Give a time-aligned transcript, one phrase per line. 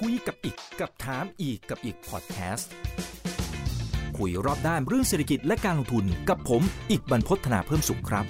[0.00, 2.70] คุยกับอีกกับถามอีกกับอีกพอดแคสต์
[4.18, 8.26] คุยรอบด้านเรื่องเศรษฐกิจและการลงทุนกับผมอีกบรรพฒนาเพิ่มสุขครับ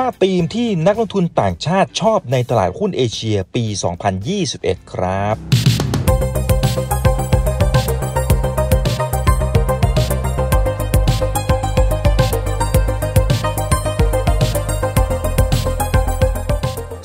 [0.00, 3.64] 5 ธีมที่นักลงทุนต่างชาติชอบในตลาดหุ้นเอเชียปี
[4.28, 5.61] 2021 ครับ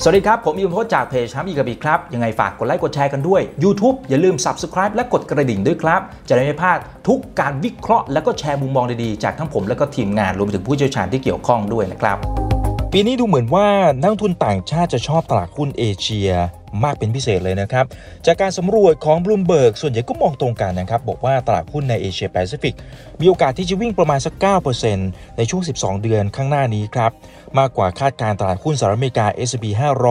[0.02, 12.16] สวัสดีครับ ผมอิมพศจากเพจช้ำอีกบีครับ ยังไงฝากกดไลค์กดแชร์กันด้วย YouTube อย่าลืม Subscribe และกดกระดิ่งด้วยครับ จะได้ไม่พลาดทุกการวิเคราะห์และก็แชร์มุมมองดีๆ จากทั้งผมและก็ทีมงานรวมถึงผู้เชี่ยวชาญที่เกี่ยวข้องด้วยนะครับ
[12.92, 13.66] ปีนี้ดูเหมือนว่า
[14.02, 16.30] นักลงทุนต่างชาติจะชอบตลาดหุ้นเอเชีย
[16.84, 17.84] มากเป็นพิเศษเลยนะครับ
[18.26, 22.74] จากการสำรวจของบลูมเบิร์กส่วนใหญ่ก็มองตรงกันนะครับ บอกว่าตลาดหุ้นในเอเชียแปซิฟิก
[23.20, 24.34] มีโอกาสที่จะวิ่งประมาณสัก
[24.86, 27.10] 9%ในช่วง 12 เดือนข้างหน้านี้ครับ
[27.58, 29.64] มากกว่าคาดการตลาดหุ้นสหรัฐอเมริกา S&P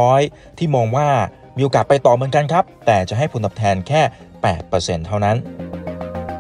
[0.07, 1.09] 500 ที่มองว่า
[1.58, 4.02] มีโอกาสไปต่อเหมือนกันครับ แต่จะให้ผลตอบแทนแค่
[4.53, 5.38] 8%เท่านั้น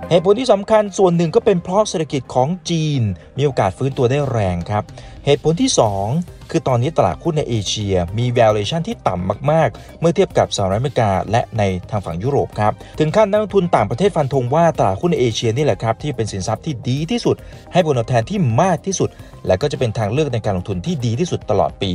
[0.09, 3.01] เหตุผลที่สำคัญส่วนหนึ่งก็เป็นเพราะเศรษฐกิจของจีน
[3.37, 4.83] มีโอกาสฟื้นตัวได้แรงครับ
[5.25, 5.71] เหตุผลที่
[6.05, 17.35] 2 คือตอนนี้ตลาดหุ้นในเอเชียมี valuation ที่ต่ำมากๆ เมื่อเทียบกับสหรัฐอเมริกา และในทางฝั่งยุโรปครับ ถึงขั้นนักลงทุนต่างประเทศฟันธงว่าตลาดหุ้นในเอเชียนี่แหละครับที่เป็นสินทรัพย์ที่ดีที่สุด
[17.73, 19.09] ให้ผลตอบแทนที่มากที่สุด
[19.47, 21.91] และก็จะเป็นทางเลือกในการลงทุนที่ดีที่สุดตลอดปี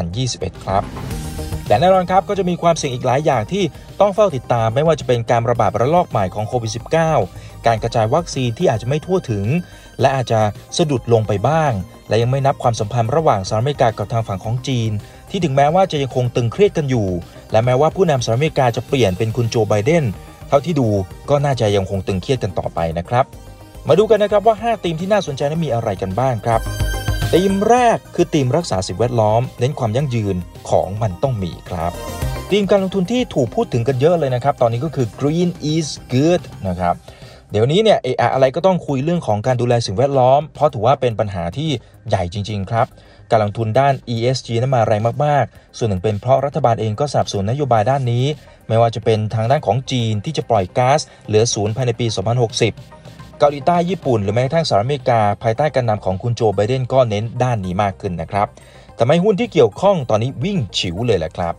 [0.00, 0.82] 2021 ครับ
[1.66, 3.64] แต่แน่นอนครับก็จะมีความเสี่ยงอีกหลายอย่างที่
[4.00, 6.72] ต้องเฝ้าติดตามไม่ว่าจะเป็นการระบาดระลอกใหม่ของโควิด
[7.16, 9.44] -19 การกระจายวัคซีนที่อาจจะไม่ทั่วถึง
[10.00, 10.40] และอาจจะ
[10.78, 11.72] สะดุดลงไปบ้าง
[12.08, 14.90] และยังไม่นับความสัมพันธ์ระหว่างสหรัฐอเมริกากับทางฝั่งของจีน
[15.30, 17.08] ที่ถึงแม้ว่าจะยังคงตึงเครียดกันอยู่
[17.52, 20.04] และแม้ว่าผู้นำสหรัฐอเมริกาจะเปลี่ยนเป็นคุณโจไบเดน
[20.48, 20.88] เท่าที่ดู
[21.30, 23.24] ก็น่าจะยังคงตึงเครียดกันต่อไปนะครับ
[23.88, 26.60] มาดูกันนะครับว่า 5 ธีมที่น่าสนใจนั้นมีอะไรกันบ้างครับ
[27.32, 30.36] ธีมแรกคือธีมรักษาสิ่งแวดล้อม เน้นความยั่งยืน
[30.70, 31.92] ของมันต้องมีครับ
[32.50, 36.94] ธีมการลงทุนที่ถูกพูดถึงกันเยอะเลยนะครับ ตอนนี้ก็คือ green is good นะครับ
[37.54, 41.70] เดี๋ยวนี้เนี่ยเออะไรก็ต้องคุยเรื่องของการดูแลสิ่งแวดล้อม เพราะถือว่าเป็นปัญหาที่
[42.08, 42.86] ใหญ่จริง ๆ ครับ
[43.30, 48.24] การลงทุนด้าน ESG นั้นมาแรงมากๆ ส่วนหนึ่งเป็นเพราะรัฐบาลเองก็สนับสนุนนโยบายด้านนี้
[48.68, 52.06] ไม่ว่าจะเป็นทางด้านของจีนที่จะปล่อยก๊าซเหลือศูนย์ภายในปี
[52.72, 58.46] 2060 เกาหลีใต้ญี่ปุ่น หรือแม้กระทั่งสหรัฐอเมริกา ภายใต้การนำของคุณโจไบเดนก็เน้นด้านนี้มากขึ้นนะครับ
[58.98, 61.54] ทำให้หุ้นที่เกี่ยวข้องตอนนี้วิ่งฉิวเลยแหละครับ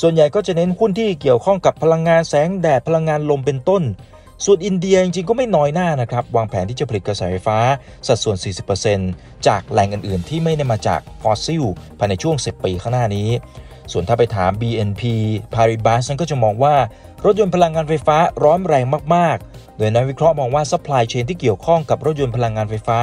[0.00, 3.82] ส่วนใหญ่ก็จะเน้นหุ้นที่เกี่ยวข้องกับพลังงานแสงแดดพลังงานลมเป็นต้น
[4.44, 7.58] ส่วนอินเดียจริงๆก็ไม่น้อยหน้านะครับ วางแผนที่จะผลิตกระแสไฟฟ้า
[8.06, 8.36] สัดส่วน
[8.90, 11.64] 40%จากแหล่งอื่นๆ ที่ไม่ได้มาจากฟอสซิล
[11.98, 13.28] ภายในช่วง 10 ปีข้างหน้านี้
[13.92, 15.02] ส่วนถ้าไปถาม BNP
[15.54, 16.74] Paribas นั้นก็จะมองว่า
[17.24, 22.98] รถยนต์พลังงานไฟฟ้าร้อนแรงมากๆ โดยนักวิเคราะห์มองว่า supply chain ที่เกี่ยวข้องกับรถยนต์พลังงานไฟฟ้า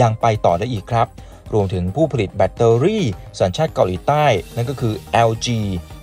[0.00, 1.06] ยังไปต่อได้อีกครับ
[1.54, 3.04] รวมถึงผู้ผลิตแบตเตอรี่
[3.40, 4.24] สัญชาติเกาหลีใต้
[4.56, 4.94] นั่นก็คือ
[5.28, 5.48] LG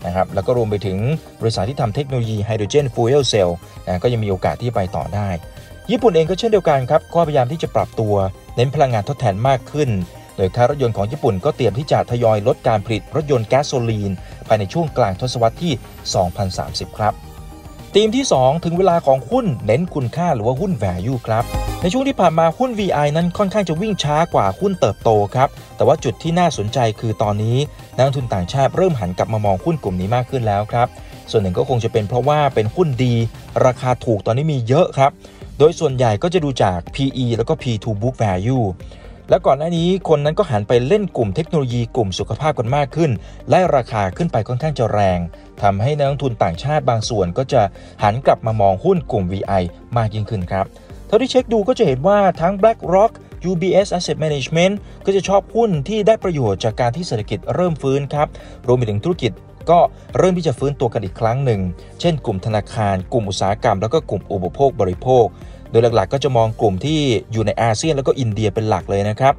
[0.06, 0.98] นะครับ แล้วก็รวมไปถึง
[1.42, 5.30] บริษัทที่ทำเทคโนโลยี hydrogen fuel cell นะก็ยังมีโอกาสที่ไปต่อได้
[5.92, 8.16] ญี่ปุ่นเองก็เช่นเดียวกันครับ ก็พยายามที่จะปรับตัว
[8.56, 9.90] เน้นพลังงานทดแทนมากขึ้น
[10.38, 14.12] โดยค่ารถยนต์ของญี่ปุ่นก็เตรียมที่จะทยอยลดการผลิตรถยนต์แก๊สโซลีน
[14.48, 15.74] ภายในช่วงกลางทศวรรษที่
[16.36, 17.14] 2030 ครับ
[17.96, 21.44] ธีมที่ 2 ถึงเวลาของหุ้นเน้นคุณค่าหรือว่าหุ้น value ครับ
[21.82, 27.58] ในช่วงที่ผ่านมาหุ้น VI นั้นค่อนข้างจะวิ่งช้ากว่าหุ้นเติบโตครับ แต่ว่าจุดที่น่าสนใจคือตอนนี้
[27.96, 30.88] นักลงทุนต่างชาติเริ่มหันกลับมามองหุ้นกลุ่มนี้มากขึ้นแล้วครับ
[31.32, 33.14] ส่วนหนึ่งก็คงจะเป็นเพราะว่าเป็นหุ้นดี
[33.66, 35.12] ราคาถูกตอนนี้มีเยอะครับ
[35.60, 38.66] โดยส่วนใหญ่ก็จะดูจาก PE แล้วก็ P to book value
[39.30, 43.12] และก่อนหน้านี้คนนั้นก็หันไปเล่นกลุ่มเทคโนโลยีกลุ่มสุขภาพกันมากขึ้น
[43.50, 45.20] และราคาขึ้นไปค่อนข้างจะแรง
[45.62, 47.62] ทำให้นักลงทุนต่างชาติบางส่วนก็จะ
[48.04, 49.64] หันกลับมามองหุ้นกลุ่ม VI
[49.98, 50.66] มากยิ่งขึ้นครับ
[51.08, 53.12] เท่าที่เช็คดูก็จะเห็นว่าทั้ง BlackRock
[53.52, 54.74] UBS Asset Management
[55.06, 58.28] ก็จะชอบหุ้นที่ได้ประโยชน์จากการที่เศรษฐกิจเริ่มฟื้นครับ
[58.68, 59.32] รวมไปถึงธุรกิจ
[59.70, 59.80] ก็
[60.18, 61.62] เริ่มที่จะฟื้นตัวกันอีกครั้งหนึ่ง
[62.00, 65.26] เช่นกลุ่มธนาคาร กลุ่มอุตสาหกรรม แล้วก็กลุ่มอุปโภคบริโภค
[65.72, 67.00] โดยหลักๆ ก็จะมองกลุ่มที่
[67.32, 69.34] อยู่ในอาเซียนแล้วก็อินเดียเป็นหลักเลยนะครับ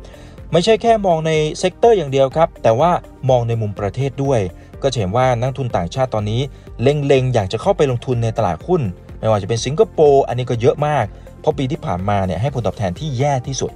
[0.53, 2.91] ไม่ใช่แค่มองใน sector อย่างเดียวครับ แต่ว่า
[3.31, 4.41] มองในมุมประเทศด้วย
[4.83, 6.41] ก็จะเห็นว่านักทุนต่างชาติตอนนี้
[6.83, 8.83] เล็งๆ อยากจะเข้าไปลงทุนในตลาดหุ้น
[9.21, 11.05] ไม่ว่าจะเป็นสิงคโปร์อันนี้ก็เยอะมาก
[11.41, 13.73] เพราะปีที่ผ่านมาเนี่ยให้ผลตอบแทนที่แย่ที่สุด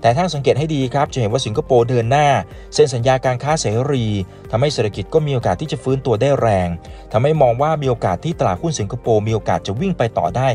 [0.00, 2.26] แต่ถ้าสังเกตให้ดีครับ จะเห็นว่าสิงคโปร์เดินหน้า
[2.74, 4.04] เซ็นสัญญาการค้าเสรี
[4.50, 6.68] ทำให้เศรษฐกิจก็มีโอกาสที่จะฟื้นตัวได้แรง
[7.12, 10.48] ทำให้มองว่ามีโอกาสที่ตลาดหุ้นสิงคโปร์มีโอกาสจะวิ่งไปต่อได้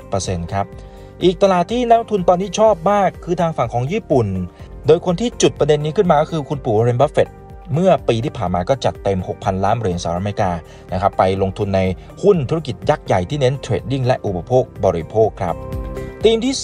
[0.00, 0.66] 10%ครับ
[1.24, 4.26] อีกตลาดที่นักทุนตอนนี้ชอบมากคือทางฝั่งของญี่ปุ่น
[4.86, 7.28] โดยคนที่จุดประเด็นนี้ขึ้นมาก็คือคุณปู่วอร์เรนบัฟเฟตต์
[7.74, 10.52] เมื่อปีที่ผ่านมาก็จัดเต็ม 6,000 ล้านเหรียญสหรัฐอเมริกา
[10.92, 11.80] นะครับไปลงทุนใน
[12.22, 15.54] หุ้นธุรกิจยักษ์ใหญ่ที่เน้น trading และอุปโภคบริโภคครับ
[16.24, 16.54] ธีมที่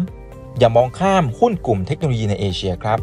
[0.00, 2.98] 3 อย่ามองข้ามหุ้นกลุ่มเทคโนโลยีในเอเชียครับ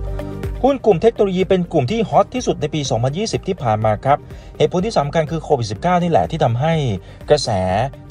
[0.64, 2.82] หุ้นกลุ่มเทคโนโลยีเป็นกลุ่มที่ฮอตที่สุดในปี
[3.14, 4.18] 2020 ที่ผ่านมาครับ
[4.58, 6.74] เหตุผลที่สำคัญคือโควิด -19 นี่แหละที่ทำให้
[7.30, 7.50] กระแส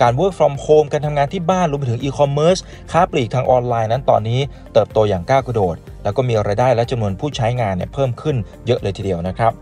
[0.02, 2.60] การ work from home การทำงานที่บ้านรวมไปถึง e-commerce
[2.92, 4.40] ค้าปลีกทางออนไลน์นั้นตอนนี้
[4.72, 9.52] เติบโตอย่างก้าวกระโดด แล้วก็มีรายได้และจำนวนผู้ใช้งานเนี่ยเพิ่มขึ้นเยอะเลยทีเดียวนะครับ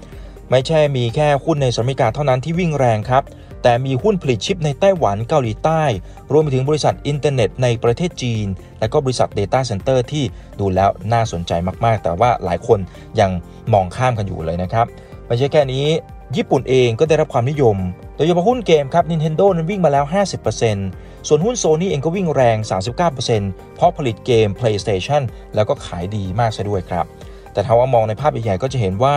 [0.50, 3.22] ไม่ใช่มีแค่หุ้นในสหรัฐอเมริกาเท่านั้นที่วิ่งแรงครับ
[3.66, 5.82] แต่มีหุ้นผลิตชิปในไต้หวันเกาหลีใต้
[6.32, 8.46] รวมไปถึงบริษัทอินเทอร์เน็ตในประเทศจีน
[8.81, 10.25] และก็บริษัท Data Center ที่
[10.61, 11.52] ดูแล้วน่าสนใจ
[11.84, 12.78] มากๆ แต่ว่าหลายคน
[13.20, 13.31] ยัง
[13.72, 14.87] มองข้ามกันอยู่เลยนะครับ
[15.26, 15.87] ไม่ใช่แค่นี้
[16.37, 17.76] ญี่ปุ่นเองก็ได้รับความนิยม
[18.16, 20.05] โดยเฉพาะหุ้นเกมครับ Nintendo นั้นวิ่งมาแล้ว
[20.66, 22.56] 50%ส่วนหุ้น Sony เองก็วิ่งแรง
[23.16, 25.22] 39%เพราะผลิตเกม PlayStation
[25.55, 27.05] แล้วก็ขายดีมากซะด้วยครับ
[27.52, 29.16] แต่ถ้าว่ามองในภาพใหญ่ๆก็จะเห็นว่า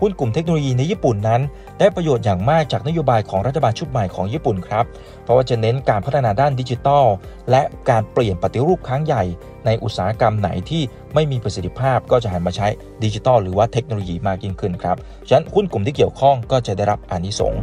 [0.00, 1.40] หุ้นกลุ่มเทคโนโลยีในญี่ปุ่นนั้น
[1.78, 4.84] ได้ประโยชน์อย่างมากจากนโยบายของรัฐบาลชุดใหม่ของญี่ปุ่นครับ
[5.24, 7.04] เพราะว่าจะเน้นการพัฒนาด้านดิจิทัล
[7.50, 9.24] และการเปลี่ยนปฏิรูปครั้งใหญ่
[9.66, 10.82] ในอุตสาหกรรมไหนที่
[11.14, 12.68] ไม่มีประสิทธิภาพก็จะหันมาใช้
[13.04, 14.96] ดิจิทัลหรือว่าเทคโนโลยีมากยิ่งขึ้นครับ
[15.28, 17.60] ฉะนั้นหุ้นกลุ่มที่เกี่ยวข้องก็จะได้รับอานิสงส์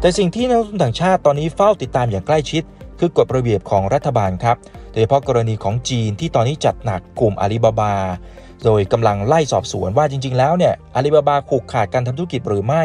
[0.00, 2.62] แต่สิ่งที่นักลงทุนต่างชาติตอนนี้เฝ้าติดตามอย่างใกล้ชิด
[2.98, 4.56] คือกฎระเบียบของรัฐบาลครับ
[4.92, 7.94] โดยเฉพาะกรณีของจีนที่ตอนนี้จัดหนักกลุ่มอาลีบาบา
[8.64, 12.84] โดยกำลังไล่สอบสวนว่าจริง ๆ แล้วเนี่ยอาลีบาบาผูกขาดการทำธุรกิจหรือไม่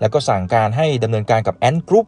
[0.00, 2.06] แล้วก็สั่งการให้ดำเนินการกับ Ant Group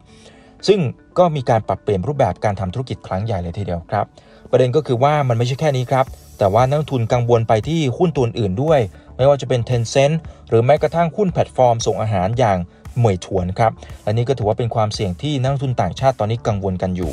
[0.67, 0.79] ซึ่ง
[1.19, 4.05] ก็มีการปรับเปลี่ยนรูปแบบการทำธุรกิจครั้งใหญ่เลยทีเดียวครับ
[4.51, 6.05] ประเด็นก็คือว่ามันไม่ใช่แค่นี้ครับ
[6.39, 8.79] แต่ว่านักทุนกังวลไปที่หุ้นตัวอื่นด้วย
[9.17, 10.15] ไม่ว่าจะเป็น Tencent
[10.49, 12.57] หรือแม้กระทั่งหุ้นแพลตฟอร์มส่งอาหารอย่าง
[12.97, 13.71] เหม่ยถวนครับ
[14.03, 17.11] และนี่ก็ถือว่าเป็นความเสี่ยงที่นักทุนต่างชาติตอนนี้กังวลกันอยู่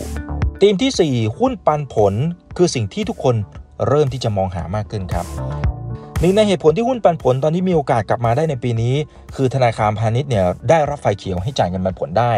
[0.60, 2.14] ธีมที่ 4 หุ้นปันผล
[2.56, 3.34] คือสิ่งที่ทุกคน
[3.88, 5.26] เริ่มที่จะมองหามากขึ้นครับ
[6.20, 8.94] หนึ่งในเหตุผลที่หุ้นปันผลตอนนี้มีโอกาสกลับมาได้ในปีนี้
[9.36, 12.32] คือธนาคารพาณิชย์เนี่ยได้รับไฟเขียวให้จ่ายเงินปันผลได้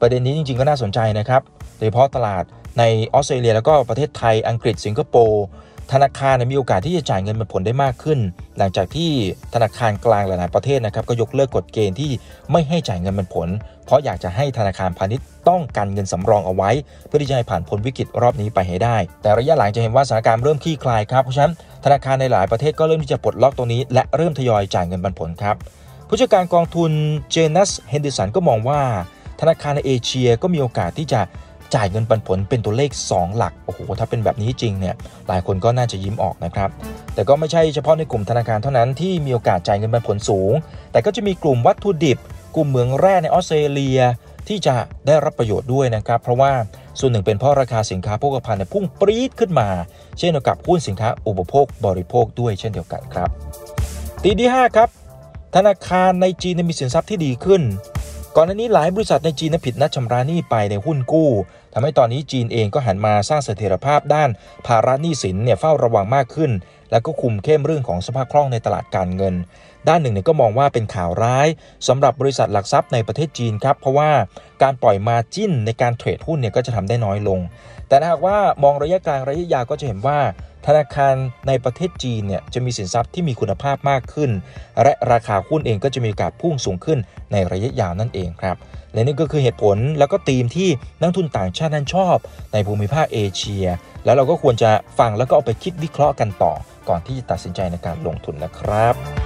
[0.00, 1.42] ประเด็นนี้จริงๆก็น่าสนใจนะครับ
[1.78, 2.44] โดยเฉพาะตลาด
[2.78, 2.82] ใน
[3.14, 5.44] ออสเตรเลียแล้วก็ประเทศไทยอังกฤษสิงคโปร์
[5.92, 8.18] ธนาคารมีโอกาสที่จะจ่ายเงินปันผลได้มากขึ้น
[8.58, 9.10] หลังจากที่
[9.54, 12.10] ธนาคารกลางหลาย ๆ ประเทศนะครับก็ยกเลิกกฎเกณฑ์ที่
[12.52, 13.48] ไม่ให้จ่ายเงินปันผล
[13.86, 16.70] เพราะอยากจะให้ธนาคารพาณิชย์ต้องการเงินสำรองเอาไว้
[17.06, 21.52] เพื่อที่จะให้ผ่านพ้นวิกฤตรอบนี้ไปให้ได้ แต่ระยะหลังจะเห็นว่าสถานการณ์เริ่มคลี่คลายครับเพราะฉะนั้น
[21.84, 25.56] ธนาคารในหลายประเทศก็เริ่มที่จะปลดล็อกตรงนี้ และเริ่มทยอยจ่ายเงินปันผลครับ
[26.08, 26.90] ผู้จัดการกองทุน
[27.30, 28.80] Janus Henderson ก็มองว่า
[29.40, 31.20] ธนาคารในเอเชียก็มีโอกาสที่จะ
[31.74, 34.94] จ่ายเงินปันผลเป็นตัวเลข 2 หลัก โอ้โห ถ้าเป็นแบบนี้จริงเนี่ย
[35.28, 36.68] หลายคนก็น่าจะยิ้มออกนะครับ
[37.14, 40.52] แต่ก็ไม่ใช่เฉพาะในกลุ่มธนาคารเท่านั้นที่มีโอกาสจ่ายเงินปันผลสูง
[40.92, 42.18] แต่ก็จะมีกลุ่มวัตถุดิบ
[42.56, 44.00] กลุ่มเหมืองแร่ในออสเตรเลีย
[44.48, 46.52] ที่จะได้รับประโยชน์ด้วยนะครับ เพราะว่า
[46.98, 49.68] ส่วนหนึ่งเป็นเพราะราคาสินค้าโภคภัณฑ์พุ่งปรี๊ดขึ้นมา
[50.18, 53.28] เช่นเดียวกับหุ้นสินค้าอุปโภคบริโภคด้วยเช่นเดียวกันครับ
[54.22, 54.88] ตีที่ 5 ครับ
[55.56, 57.62] ธนาคารในจีนมีสินทรัพย์ที่ดีขึ้น
[58.36, 61.30] ก่อนหน้านี้หลายบริษัทในจีนผิดนัดชำระหนี้ไปในหุ้นกู้
[61.72, 64.30] ทำให้ตอนนี้จีนเองก็หันมาสร้างเสถียรภาพด้าน
[64.66, 66.50] ภาระหนี้สินเนี่ยเฝ้าระวังมากขึ้น
[66.90, 69.34] แล้วก็คุมเข้มเรื่องของสภาพคล่องในตลาดการเงิน
[69.88, 71.48] ด้านหนึ่งเนี่ยก็มองว่าเป็นข่าวร้าย
[71.88, 74.10] สำหรับบริษัทหลักทรัพย์ในประเทศจีนครับ เพราะว่า
[74.62, 77.40] การปล่อยมาจิ้นในการเทรดหุ้นเนี่ยก็จะทำได้น้อยลง
[77.88, 80.18] แต่หากว่ามองระยะกลางระยะยาวก็จะเห็นว่า
[80.66, 81.14] ธนาคาร
[81.48, 84.30] ในประเทศจีนเนี่ยจะมีสินทรัพย์ที่มีคุณภาพมากขึ้น
[84.82, 86.98] และราคาหุ้นเองก็จะมีโอกาสพุ่งสูงขึ้น
[87.32, 88.56] ในระยะยาวนั่นเองครับ
[88.92, 90.68] และนี่ก็คือเหตุผลแล้วก็ธีมที่
[91.00, 92.16] นักทุนต่างชาตินั้นชอบ
[92.52, 93.66] ในภูมิภาคเอเชีย
[94.04, 96.52] แล้วเราก็ควรจะฟังแล้วก็เอาไปคิดวิเคราะห์กันต่อ
[96.88, 99.17] ก่อนที่จะตัดสินใจในการลงทุนนะครับ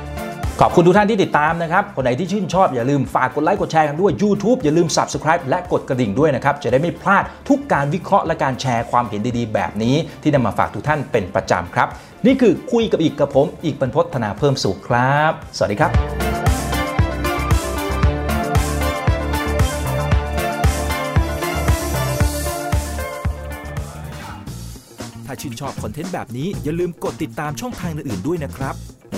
[0.61, 11.89] ขอบคุณทุกท่านที่ติดตามนะครับ คนไหนที่ชื่นชอบอย่าลืมฝากกดไลค์กดแชร์กันด้วย YouTube อย่าลืม Subscribe และกดกระดิ่งด้วยนะครับ จะได้ไม่พลาดทุกการวิเคราะห์และการแชร์ความเห็นดีๆ แบบนี้ ที่นำมาฝากทุกท่านเป็นประจำครับ
[12.27, 15.91] นี่คือคุยกับอีกกับผมอีกบรรพฒนาเพิ่มสุขครับ สวัสดีครับ
[25.27, 28.77] ถ้าชื่นชอบคอนเทนต์แบบนี้อย่าลืมกดติดตามช่องทางอื่นๆด้วยนะครับ